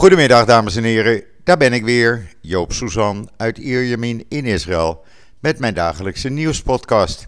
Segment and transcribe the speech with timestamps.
[0.00, 5.04] Goedemiddag dames en heren, daar ben ik weer, Joop Suzan uit Ierjemien in Israël
[5.40, 7.26] met mijn dagelijkse nieuwspodcast.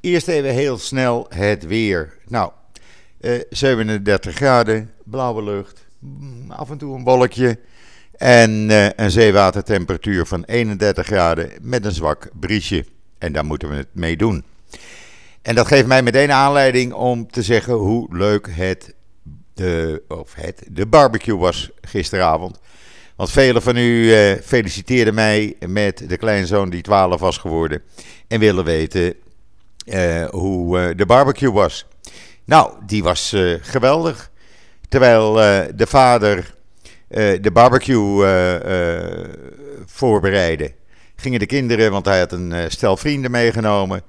[0.00, 2.18] Eerst even heel snel het weer.
[2.26, 2.52] Nou,
[3.20, 7.58] eh, 37 graden, blauwe lucht, mm, af en toe een wolkje
[8.12, 12.84] en eh, een zeewatertemperatuur van 31 graden met een zwak briesje.
[13.18, 14.44] En daar moeten we het mee doen.
[15.42, 18.94] En dat geeft mij meteen aanleiding om te zeggen hoe leuk het
[19.54, 22.58] de, of het, de barbecue was gisteravond.
[23.16, 27.82] Want velen van u eh, feliciteerden mij met de kleinzoon die 12 was geworden.
[28.28, 29.14] En willen weten
[29.86, 31.86] eh, hoe eh, de barbecue was.
[32.44, 34.30] Nou, die was geweldig.
[34.88, 35.34] Terwijl
[35.74, 36.54] de vader
[37.40, 38.26] de barbecue
[39.86, 40.72] voorbereidde,
[41.16, 44.02] gingen de kinderen, want hij had een stel vrienden meegenomen.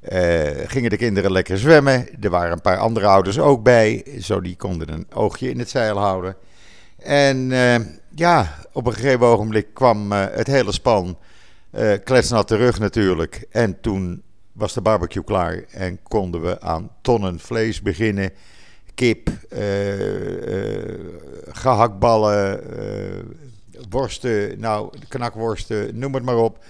[0.00, 2.06] Eh, gingen de kinderen lekker zwemmen.
[2.20, 4.04] Er waren een paar andere ouders ook bij.
[4.20, 6.36] Zo die konden een oogje in het zeil houden.
[6.98, 7.74] En eh,
[8.14, 11.18] ja, op een gegeven ogenblik kwam eh, het hele span
[12.04, 13.46] kletsnat terug natuurlijk.
[13.50, 14.22] En toen
[14.58, 18.32] was de barbecue klaar en konden we aan tonnen vlees beginnen.
[18.94, 20.98] Kip, eh, eh,
[21.48, 23.24] gehaktballen, eh,
[23.90, 26.64] worsten, nou, knakworsten, noem het maar op.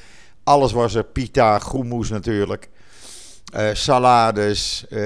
[0.45, 2.69] Alles was er, pita, groenmoes natuurlijk.
[3.53, 5.01] Eh, salades, eh,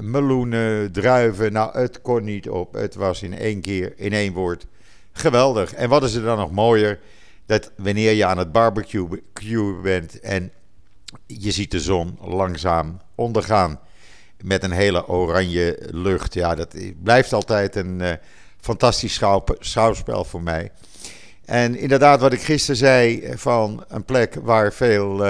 [0.00, 1.52] meloenen, druiven.
[1.52, 2.74] Nou, het kon niet op.
[2.74, 4.66] Het was in één keer, in één woord,
[5.12, 5.74] geweldig.
[5.74, 6.98] En wat is er dan nog mooier?
[7.46, 9.20] Dat wanneer je aan het barbecue
[9.82, 10.52] bent en
[11.26, 13.80] je ziet de zon langzaam ondergaan
[14.42, 16.34] met een hele oranje lucht.
[16.34, 18.12] Ja, dat blijft altijd een eh,
[18.60, 20.70] fantastisch schouw- schouwspel voor mij.
[21.44, 25.24] En inderdaad, wat ik gisteren zei van een plek waar veel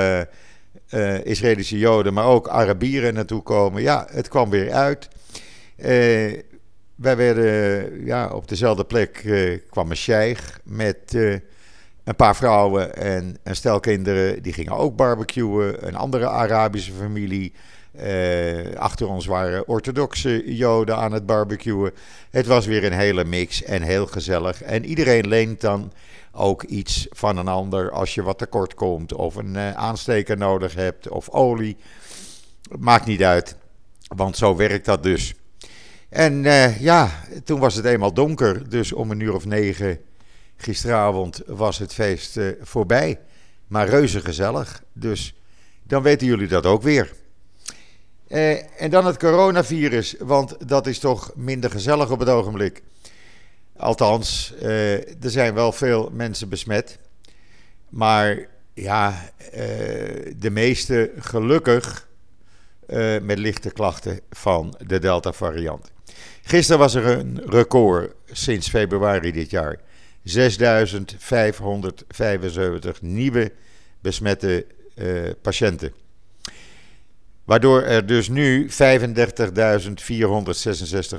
[0.91, 3.83] eh, Israëlische Joden, maar ook Arabieren naartoe komen.
[3.83, 5.09] Ja, het kwam weer uit.
[5.77, 5.89] Eh,
[6.95, 11.13] wij werden ja, op dezelfde plek eh, kwam een sheikh met
[12.05, 14.43] een paar vrouwen en een stel kinderen.
[14.43, 15.87] Die gingen ook barbecuen.
[15.87, 17.53] Een andere Arabische familie.
[18.77, 21.93] Achter ons waren orthodoxe Joden aan het barbecuen.
[22.31, 24.63] Het was weer een hele mix en heel gezellig.
[24.63, 25.93] En iedereen leent dan
[26.33, 30.75] ook iets van een ander als je wat tekort komt of een eh, aansteker nodig
[30.75, 31.77] hebt of olie.
[32.79, 33.57] Maakt niet uit,
[34.17, 35.35] want zo werkt dat dus.
[36.09, 37.11] En eh, ja,
[37.45, 39.99] toen was het eenmaal donker, dus om een uur of negen
[40.57, 43.19] gisteravond was het feest eh, voorbij.
[43.67, 45.35] Maar reuze gezellig, dus
[45.83, 47.13] dan weten jullie dat ook weer.
[48.79, 52.83] En dan het coronavirus, want dat is toch minder gezellig op het ogenblik.
[53.81, 56.99] Althans, eh, er zijn wel veel mensen besmet.
[57.89, 62.09] Maar ja, eh, de meeste gelukkig
[62.87, 65.91] eh, met lichte klachten van de Delta-variant.
[66.43, 69.79] Gisteren was er een record sinds februari dit jaar.
[70.25, 73.53] 6.575 nieuwe
[74.01, 74.67] besmette
[75.43, 75.93] patiënten.
[77.45, 78.77] Waardoor er dus nu 35.466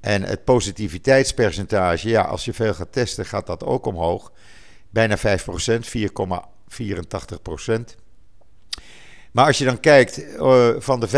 [0.00, 4.32] En het positiviteitspercentage, ja, als je veel gaat testen, gaat dat ook omhoog.
[4.90, 7.96] Bijna 5%, 4,84%.
[9.32, 11.12] Maar als je dan kijkt, uh, van de 35.466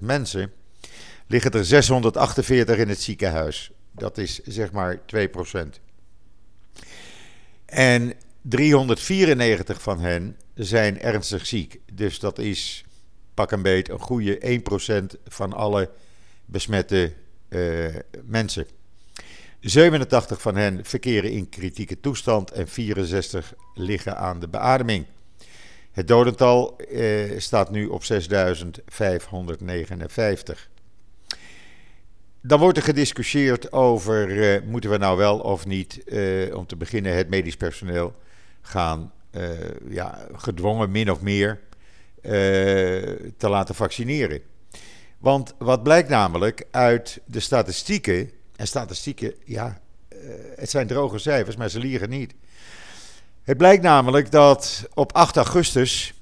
[0.00, 0.52] mensen
[1.26, 3.70] liggen er 648 in het ziekenhuis.
[3.92, 5.00] Dat is zeg maar 2%.
[7.66, 11.80] En 394 van hen zijn ernstig ziek.
[11.92, 12.84] Dus dat is
[13.34, 14.60] pak een beet een goede
[15.16, 15.90] 1% van alle
[16.44, 17.12] besmette
[17.48, 17.94] uh,
[18.24, 18.66] mensen.
[19.60, 25.06] 87 van hen verkeren in kritieke toestand en 64 liggen aan de beademing.
[25.92, 30.68] Het dodental uh, staat nu op 6559.
[32.46, 36.76] Dan wordt er gediscussieerd over, uh, moeten we nou wel of niet, uh, om te
[36.76, 38.14] beginnen, het medisch personeel
[38.60, 39.12] gaan,
[39.88, 41.60] ja, gedwongen min of meer,
[43.36, 44.40] te laten vaccineren.
[45.18, 49.80] Want wat blijkt namelijk uit de statistieken, en statistieken, ja,
[50.56, 52.34] het zijn droge cijfers, maar ze liegen niet.
[53.42, 56.14] Het blijkt namelijk dat op 8 augustus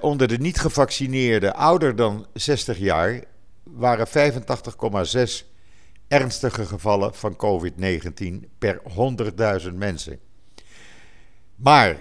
[0.00, 3.22] onder de niet gevaccineerden ouder dan 60 jaar
[3.72, 5.46] waren 85,6
[6.08, 8.80] ernstige gevallen van COVID-19 per
[9.62, 10.18] 100.000 mensen.
[11.56, 11.96] Maar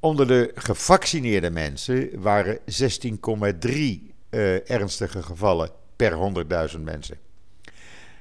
[0.00, 2.64] onder de gevaccineerde mensen waren 16,3
[4.30, 6.12] uh, ernstige gevallen per
[6.74, 7.18] 100.000 mensen.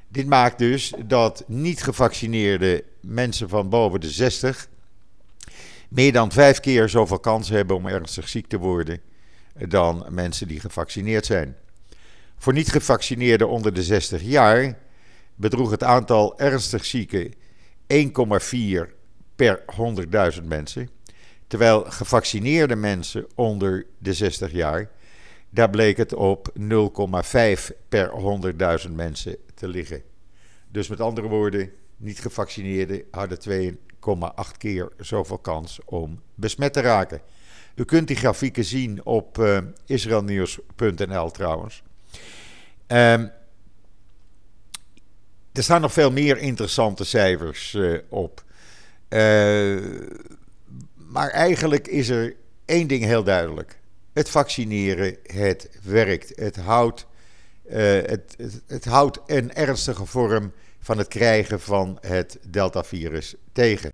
[0.08, 4.68] Dit maakt dus dat niet gevaccineerde mensen van boven de 60
[5.90, 9.02] meer dan vijf keer zoveel kans hebben om ernstig ziek te worden
[9.68, 11.56] dan mensen die gevaccineerd zijn.
[12.38, 14.78] Voor niet gevaccineerden onder de 60 jaar
[15.36, 17.40] bedroeg het aantal ernstig zieken 1,4
[19.36, 19.64] per
[20.40, 20.90] 100.000 mensen.
[21.48, 24.90] Terwijl gevaccineerde mensen onder de 60 jaar,
[25.50, 26.66] daar bleek het op 0,5
[27.90, 28.12] per
[28.88, 30.02] 100.000 mensen te liggen.
[30.72, 37.22] Dus met andere woorden, niet gevaccineerden hadden 2,8 keer zoveel kans om besmet te raken.
[37.76, 41.84] U kunt die grafieken zien op uh, israelnieuws.nl trouwens.
[42.88, 43.32] Um,
[45.52, 48.44] er staan nog veel meer interessante cijfers uh, op.
[49.10, 49.78] Uh,
[50.96, 52.36] maar eigenlijk is er
[52.66, 53.80] één ding heel duidelijk.
[54.14, 56.32] Het vaccineren, het werkt.
[56.36, 57.06] Het houdt,
[57.66, 63.92] uh, het, het, het, houdt een ernstige vorm van het krijgen van het Delta-virus tegen.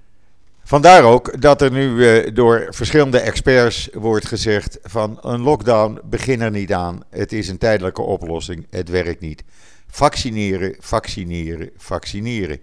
[0.64, 6.42] Vandaar ook dat er nu uh, door verschillende experts wordt gezegd van een lockdown begin
[6.42, 7.04] er niet aan.
[7.10, 9.44] Het is een tijdelijke oplossing, het werkt niet.
[9.88, 12.60] Vaccineren, vaccineren, vaccineren.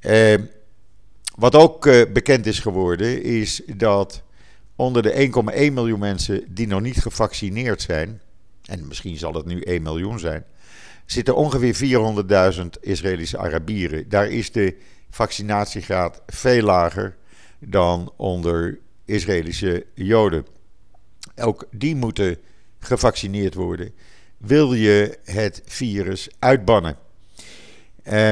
[0.00, 0.34] Uh,
[1.36, 4.22] wat ook uh, bekend is geworden, is dat
[4.76, 5.30] onder de
[5.68, 8.20] 1,1 miljoen mensen die nog niet gevaccineerd zijn,
[8.64, 10.44] en misschien zal het nu 1 miljoen zijn,
[11.06, 11.74] zitten ongeveer
[12.54, 14.08] 400.000 Israëlische Arabieren.
[14.08, 14.76] Daar is de
[15.10, 17.16] vaccinatiegraad veel lager
[17.64, 20.46] dan onder Israëlische Joden.
[21.36, 22.38] Ook die moeten
[22.78, 23.92] gevaccineerd worden.
[24.36, 26.96] Wil je het virus uitbannen?
[28.04, 28.30] Uh,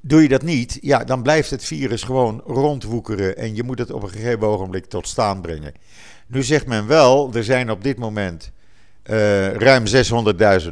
[0.00, 3.90] Doe je dat niet, ja, dan blijft het virus gewoon rondwoekeren en je moet het
[3.90, 5.72] op een gegeven ogenblik tot staan brengen.
[6.26, 8.50] Nu zegt men wel, er zijn op dit moment
[9.04, 9.84] uh, ruim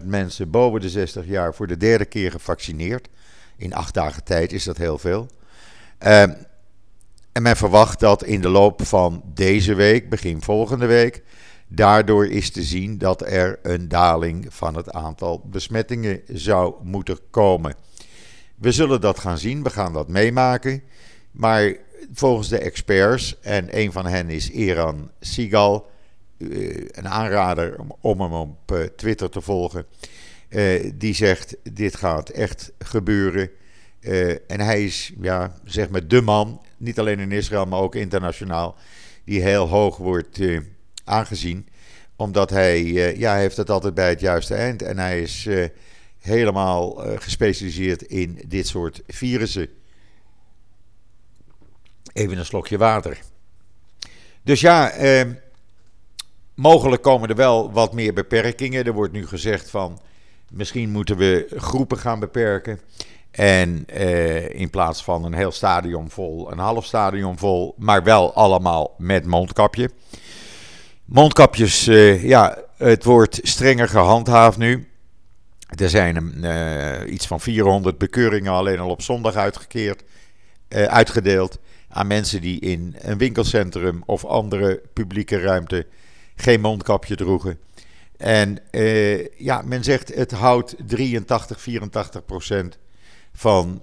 [0.01, 3.09] 600.000 mensen boven de 60 jaar voor de derde keer gevaccineerd.
[3.57, 5.29] In acht dagen tijd is dat heel veel.
[6.03, 6.23] Uh,
[7.33, 11.23] en men verwacht dat in de loop van deze week, begin volgende week,
[11.69, 17.75] daardoor is te zien dat er een daling van het aantal besmettingen zou moeten komen.
[18.55, 20.83] We zullen dat gaan zien, we gaan dat meemaken.
[21.31, 21.75] Maar
[22.13, 25.91] volgens de experts, en een van hen is Eran Sigal,
[26.39, 29.87] eh, een aanrader om hem op eh, Twitter te volgen,
[30.49, 33.51] eh, die zegt: Dit gaat echt gebeuren.
[34.47, 38.77] En hij is, ja, zeg maar, de man, niet alleen in Israël, maar ook internationaal,
[39.25, 40.41] die heel hoog wordt
[41.05, 41.69] aangezien.
[42.17, 42.85] Omdat hij,
[43.17, 44.83] ja, hij heeft het altijd bij het juiste eind.
[44.83, 45.49] En hij is
[46.21, 49.69] helemaal gespecialiseerd in dit soort virussen.
[52.13, 53.19] Even een slokje water.
[54.47, 55.27] Dus ja, eh,
[56.55, 58.85] mogelijk komen er wel wat meer beperkingen.
[58.85, 60.01] Er wordt nu gezegd van
[60.51, 62.81] misschien moeten we groepen gaan beperken.
[63.37, 68.35] En eh, in plaats van een heel stadion vol, een half stadion vol, maar wel
[68.35, 69.91] allemaal met mondkapje.
[71.05, 74.89] Mondkapjes, uh, ja, het wordt strenger gehandhaafd nu.
[75.69, 80.03] Er zijn uh, iets van 400 bekeuringen alleen al op zondag uitgekeerd,
[80.69, 85.87] uitgedeeld aan mensen die in een winkelcentrum of andere publieke ruimte
[86.37, 87.59] geen mondkapje droegen.
[88.17, 88.59] En
[89.37, 92.79] ja, men zegt het houdt 83, 84 procent
[93.37, 93.83] van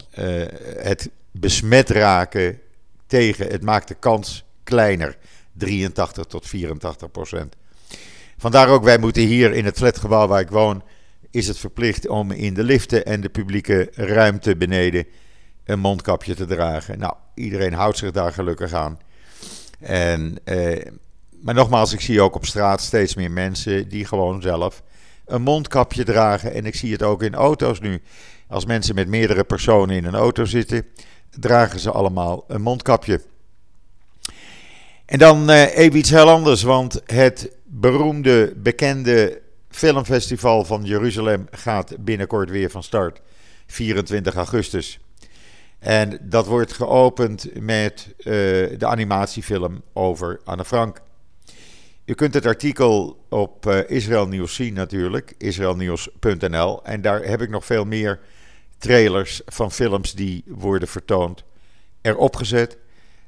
[0.77, 2.59] het besmet raken
[3.07, 3.47] tegen.
[3.47, 5.17] Het maakt de kans kleiner,
[5.51, 7.55] 83 tot 84 procent.
[8.37, 10.83] Vandaar ook, wij moeten hier in het flatgebouw waar ik woon
[11.33, 15.05] is het verplicht om in de liften en de publieke ruimte beneden
[15.63, 16.99] een mondkapje te dragen.
[16.99, 18.99] Nou, iedereen houdt zich daar gelukkig aan.
[19.79, 20.91] En, eh,
[21.41, 24.83] maar nogmaals, ik zie ook op straat steeds meer mensen die gewoon zelf
[25.33, 26.53] een mondkapje dragen.
[26.53, 28.01] En ik zie het ook in auto's nu.
[28.47, 30.85] Als mensen met meerdere personen in een auto zitten,
[31.39, 33.21] dragen ze allemaal een mondkapje.
[35.05, 41.95] En dan eh, even iets heel anders, want het beroemde, bekende filmfestival van Jeruzalem gaat
[41.99, 43.21] binnenkort weer van start.
[43.67, 44.99] 24 augustus.
[45.79, 48.25] En dat wordt geopend met uh,
[48.77, 51.01] de animatiefilm over Anne Frank.
[52.05, 56.83] U kunt het artikel op uh, Israël Nieuws zien natuurlijk, israelnieuws.nl.
[56.83, 58.19] En daar heb ik nog veel meer
[58.77, 61.43] trailers van films die worden vertoond
[62.01, 62.77] erop gezet.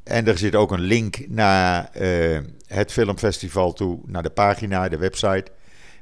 [0.04, 4.98] En er zit ook een link naar uh, het filmfestival toe, naar de pagina, de
[4.98, 5.52] website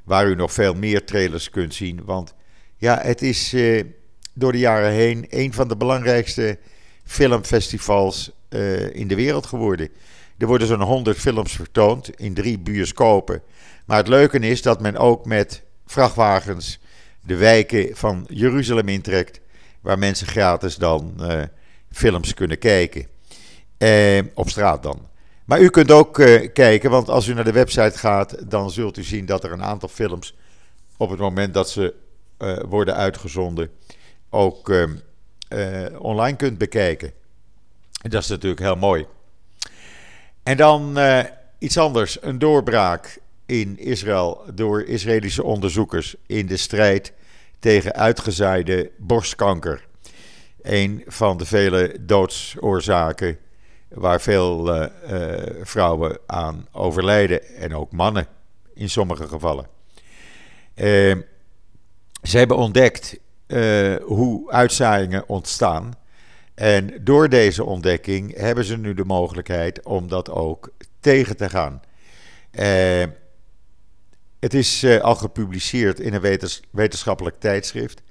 [0.04, 2.04] waar u nog veel meer trailers kunt zien.
[2.04, 2.34] Want
[2.76, 3.84] ja, het is eh,
[4.32, 6.58] door de jaren heen een van de belangrijkste
[7.04, 8.30] filmfestivals
[8.92, 9.88] in de wereld geworden.
[10.44, 13.42] Er worden zo'n 100 films vertoond in drie bioscopen.
[13.86, 16.80] Maar het leuke is dat men ook met vrachtwagens
[17.20, 19.40] de wijken van Jeruzalem intrekt,
[19.80, 21.20] waar mensen gratis dan
[21.90, 23.06] films kunnen kijken.
[24.34, 25.08] op straat dan.
[25.44, 26.12] Maar u kunt ook
[26.52, 29.64] kijken, want als u naar de website gaat, dan zult u zien dat er een
[29.64, 30.36] aantal films
[30.96, 31.94] op het moment dat ze
[32.68, 33.70] worden uitgezonden
[34.30, 34.72] ook
[35.98, 37.12] online kunt bekijken.
[38.02, 39.06] Dat is natuurlijk heel mooi.
[40.44, 41.20] En dan uh,
[41.58, 47.12] iets anders, een doorbraak in Israël door Israëlische onderzoekers in de strijd
[47.58, 49.86] tegen uitgezaaide borstkanker.
[50.62, 53.38] Een van de vele doodsoorzaken
[53.88, 58.26] waar veel uh, uh, vrouwen aan overlijden en ook mannen
[58.74, 59.66] in sommige gevallen.
[62.22, 63.18] ze hebben ontdekt
[64.02, 65.94] hoe uitzaaiingen ontstaan
[66.54, 70.70] en door deze ontdekking hebben ze nu de mogelijkheid om dat ook
[71.00, 71.82] tegen te gaan.
[72.52, 73.04] Uh,
[74.40, 78.02] het is uh, al gepubliceerd in een wetenschappelijk tijdschrift.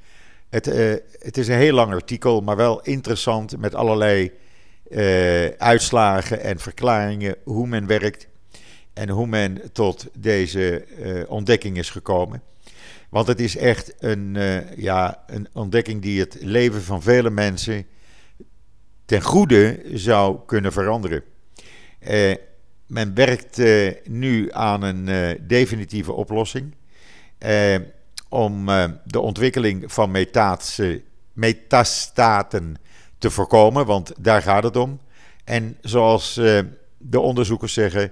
[0.50, 4.31] Het, uh, het, is een heel lang artikel, maar wel interessant met allerlei
[5.57, 8.27] uitslagen en verklaringen hoe men werkt
[8.93, 10.85] en hoe men tot deze
[11.27, 12.41] ontdekking is gekomen.
[13.09, 14.38] Want het is echt een,
[14.75, 17.85] ja, een ontdekking die het leven van vele mensen
[19.05, 21.24] ten goede zou kunnen veranderen.
[22.10, 22.36] Uh,
[22.88, 26.75] men werkt uh, nu aan een uh, definitieve oplossing
[28.29, 28.65] om
[29.05, 30.12] de ontwikkeling van
[31.33, 32.75] metastaten
[33.17, 35.00] te voorkomen, want daar gaat het om.
[35.43, 36.33] En zoals
[36.98, 38.12] de onderzoekers zeggen,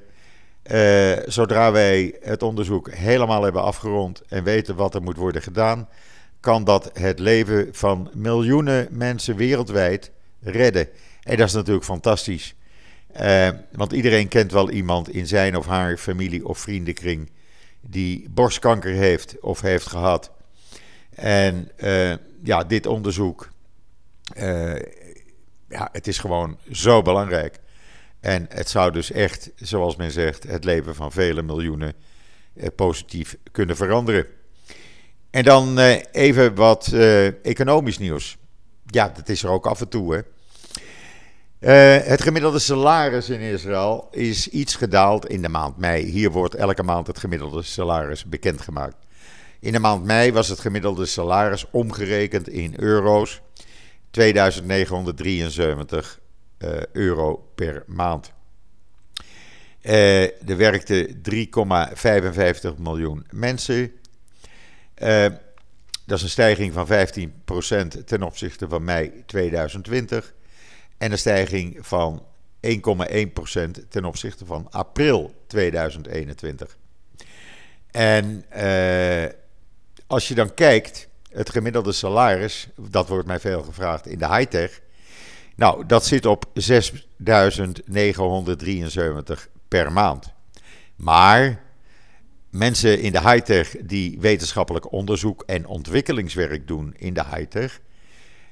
[1.26, 5.90] zodra wij het onderzoek helemaal hebben afgerond en weten wat er moet worden gedaan,
[6.40, 10.88] kan dat het leven van miljoenen mensen wereldwijd redden.
[11.24, 12.56] En dat is natuurlijk fantastisch.
[13.22, 17.32] Uh, want iedereen kent wel iemand in zijn of haar familie of vriendenkring
[17.82, 20.32] die borstkanker heeft of heeft gehad.
[21.10, 23.50] En uh, ja, dit onderzoek,
[24.38, 24.76] uh,
[25.70, 27.60] ja, het is gewoon zo belangrijk.
[28.20, 31.94] En het zou dus echt, zoals men zegt, het leven van vele miljoenen
[32.76, 34.26] positief kunnen veranderen.
[35.30, 35.80] En dan
[36.12, 36.88] even wat
[37.42, 38.38] economisch nieuws.
[38.92, 40.14] Ja, dat is er ook af en toe.
[40.14, 40.22] Hè.
[41.60, 46.04] Uh, het gemiddelde salaris in Israël is iets gedaald in de maand mei.
[46.04, 48.96] Hier wordt elke maand het gemiddelde salaris bekendgemaakt.
[49.60, 53.42] In de maand mei was het gemiddelde salaris omgerekend in euro's
[54.12, 56.20] 2973
[56.60, 58.32] uh, eh, euro per maand.
[59.82, 61.22] Uh, er werkten
[62.76, 63.92] 3,55 miljoen mensen.
[66.12, 70.34] Dat is een stijging van 15% ten opzichte van mei 2020.
[70.98, 72.26] En een stijging van
[72.68, 72.72] 1,1%
[73.90, 76.78] ten opzichte van april 2021.
[77.92, 79.26] En uh,
[80.08, 84.82] als je dan kijkt, het gemiddelde salaris, dat wordt mij veel gevraagd in de high-tech.
[85.56, 86.54] Nou, dat zit op 6.973
[89.68, 90.34] per maand.
[90.96, 91.64] Maar
[92.52, 97.80] mensen in de high-tech die wetenschappelijk onderzoek en ontwikkelingswerk doen in de high-tech,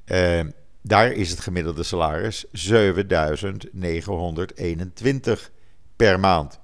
[0.06, 0.42] uh,
[0.82, 5.52] daar is het gemiddelde salaris 7921
[5.96, 6.60] per maand.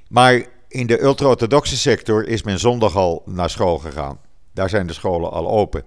[0.09, 4.19] Maar in de ultra-orthodoxe sector is men zondag al naar school gegaan.
[4.58, 5.84] Daar zijn de scholen al open.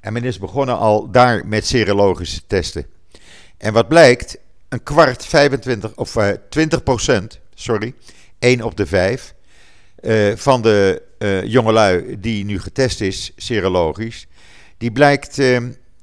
[0.00, 2.86] En men is begonnen al daar met serologische testen.
[3.56, 7.94] En wat blijkt, een kwart, 25 of uh, 20 procent, sorry,
[8.38, 9.34] 1 op de 5
[10.00, 14.26] uh, van de uh, jongelui die nu getest is, serologisch,
[14.78, 15.60] die blijkt uh,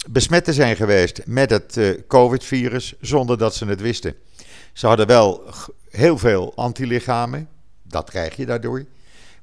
[0.10, 4.16] besmet te zijn geweest met het COVID-virus zonder dat ze het wisten.
[4.74, 5.44] Ze hadden wel
[5.90, 7.50] heel veel antilichamen,
[7.84, 8.86] dat krijg je daardoor,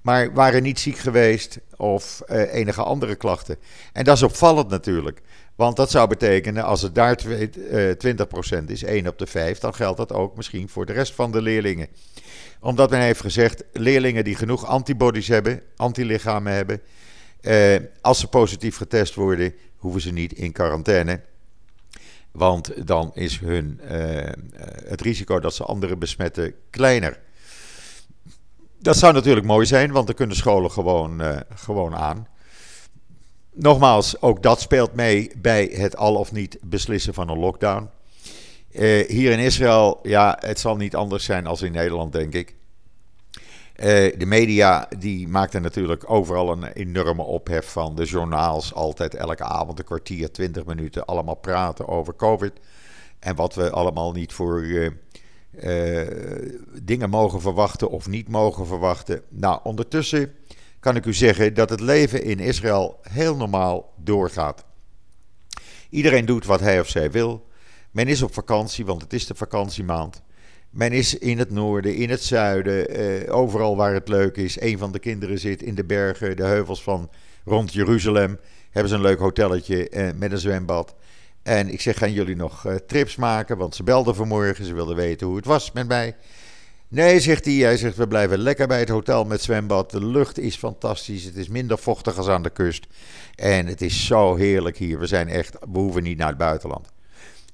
[0.04, 3.56] maar waren niet ziek geweest of enige andere klachten.
[3.92, 5.20] En dat is opvallend natuurlijk.
[5.54, 9.96] Want dat zou betekenen, als het daar 20% is, 1 op de 5, dan geldt
[9.96, 11.88] dat ook misschien voor de rest van de leerlingen
[12.64, 16.80] omdat men heeft gezegd, leerlingen die genoeg antibodies hebben, antilichamen hebben,
[17.40, 21.20] eh, als ze positief getest worden, hoeven ze niet in quarantaine.
[22.30, 24.32] Want dan is hun, eh,
[24.84, 27.20] het risico dat ze anderen besmetten kleiner.
[28.84, 32.26] Dat zou natuurlijk mooi zijn, want dan kunnen scholen gewoon, uh, gewoon aan.
[33.52, 37.88] Nogmaals, ook dat speelt mee bij het al of niet beslissen van een lockdown.
[38.72, 42.54] Uh, hier in Israël, ja, het zal niet anders zijn als in Nederland, denk ik.
[43.76, 43.84] Uh,
[44.18, 47.94] de media die maakten natuurlijk overal een enorme ophef van.
[47.94, 52.52] De journaals altijd elke avond een kwartier, twintig minuten allemaal praten over COVID.
[53.18, 54.64] En wat we allemaal niet voor
[56.82, 59.22] dingen mogen verwachten of niet mogen verwachten.
[59.28, 60.32] Nou, ondertussen
[60.80, 64.64] kan ik u zeggen dat het leven in Israël heel normaal doorgaat.
[65.90, 67.46] Iedereen doet wat hij of zij wil.
[67.90, 70.22] Men is op vakantie, want het is de vakantiemaand.
[70.70, 74.60] Men is in het noorden, in het zuiden, eh, overal waar het leuk is.
[74.60, 77.10] Een van de kinderen zit in de bergen, de heuvels van
[77.44, 78.38] rond Jeruzalem.
[78.70, 80.94] Hebben ze een leuk hotelletje eh, met een zwembad.
[81.44, 83.56] En ik zeg, gaan jullie nog eh, trips maken?
[83.56, 86.16] Want ze belden vanmorgen, ze wilden weten hoe het was met mij.
[86.88, 87.54] Nee, zegt hij.
[87.54, 89.90] Hij zegt, we blijven lekker bij het hotel met zwembad.
[89.90, 91.24] De lucht is fantastisch.
[91.24, 92.86] Het is minder vochtig als aan de kust.
[93.34, 94.98] En het is zo heerlijk hier.
[94.98, 96.92] We zijn echt, we hoeven niet naar het buitenland.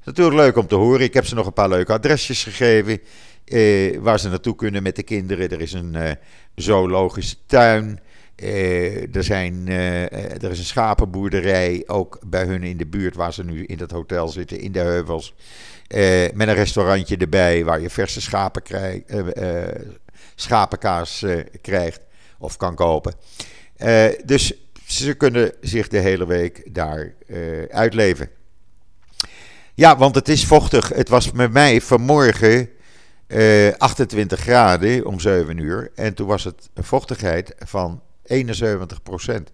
[0.04, 1.00] Natuurlijk leuk om te horen.
[1.00, 3.00] Ik heb ze nog een paar leuke adresjes gegeven.
[3.44, 5.50] Eh, waar ze naartoe kunnen met de kinderen.
[5.50, 6.10] Er is een uh,
[6.54, 8.00] zoologische tuin.
[8.42, 11.82] Uh, er, zijn, er is een schapenboerderij.
[11.86, 14.60] Ook bij hun in de buurt waar ze nu in dat hotel zitten.
[14.60, 15.34] In de heuvels.
[16.34, 19.02] met een restaurantje erbij waar je verse schapen krijg,
[20.34, 21.24] schapenkaas
[21.60, 22.00] krijgt.
[22.38, 23.14] Of kan kopen.
[24.24, 24.54] dus
[24.86, 27.14] ze kunnen zich de hele week daar
[27.70, 28.30] uitleven.
[29.80, 30.88] Ja, want het is vochtig.
[30.88, 32.68] Het was met mij vanmorgen
[33.28, 35.90] uh, 28 graden om 7 uur.
[35.94, 39.52] En toen was het een vochtigheid van 71 procent.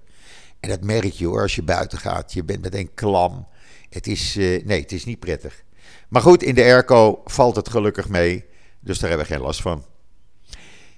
[0.61, 2.33] En dat merk je hoor als je buiten gaat.
[2.33, 3.47] Je bent meteen klam.
[3.91, 5.65] Het is, uh, nee, het is niet prettig.
[6.09, 8.45] Maar goed, in de airco valt het gelukkig mee.
[8.81, 9.85] Dus daar hebben we geen last van.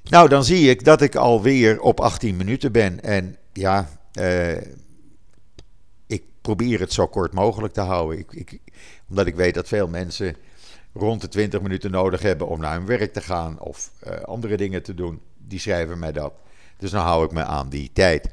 [0.03, 3.03] Nou, dan zie ik dat ik alweer op 18 minuten ben.
[3.03, 3.89] En ja,
[4.21, 4.57] uh,
[6.07, 8.19] ik probeer het zo kort mogelijk te houden.
[8.19, 8.61] Ik, ik,
[9.09, 10.37] omdat ik weet dat veel mensen
[10.93, 14.57] rond de 20 minuten nodig hebben om naar hun werk te gaan of uh, andere
[14.57, 15.21] dingen te doen.
[15.37, 16.33] Die schrijven mij dat.
[16.79, 18.29] Dus dan hou ik me aan die tijd.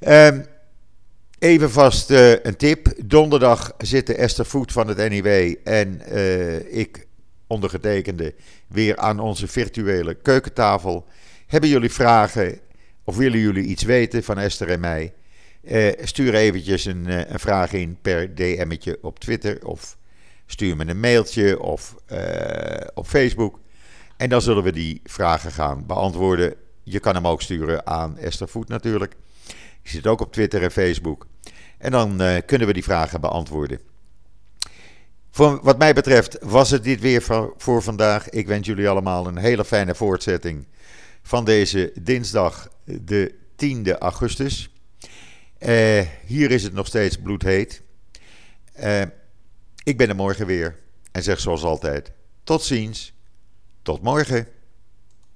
[0.00, 0.46] Um,
[1.38, 2.92] even vast uh, een tip.
[3.04, 7.06] Donderdag zitten Esther Voet van het NIW en uh, ik,
[7.46, 8.34] ondergetekende,
[8.66, 11.06] weer aan onze virtuele keukentafel.
[11.46, 12.58] Hebben jullie vragen
[13.04, 15.14] of willen jullie iets weten van Esther en mij?
[15.62, 19.96] Uh, stuur eventjes een, een, vraag in per DM'tje op Twitter of
[20.46, 21.94] stuur me een mailtje of
[22.94, 23.60] op Facebook.
[24.16, 26.54] En dan zullen we die vragen gaan beantwoorden.
[26.88, 29.16] Je kan hem ook sturen aan Esther Voet natuurlijk.
[29.82, 31.26] Die zit ook op Twitter en Facebook.
[31.78, 33.80] En dan kunnen we die vragen beantwoorden.
[35.30, 37.22] Voor wat mij betreft was het dit weer
[37.56, 38.28] voor, vandaag.
[38.30, 40.66] Ik wens jullie allemaal een hele fijne voortzetting
[41.22, 44.70] van deze dinsdag, de 10e augustus.
[45.58, 47.82] Uh, hier is het nog steeds bloedheet.
[48.80, 49.02] Uh,
[49.82, 50.78] ik ben er morgen weer
[51.12, 52.12] en zeg zoals altijd:
[52.44, 53.12] tot ziens,
[53.82, 54.46] tot morgen.